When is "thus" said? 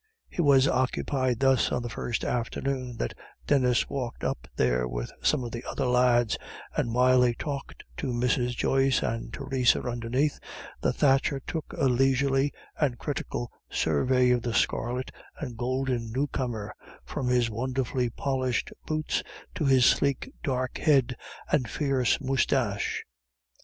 1.41-1.71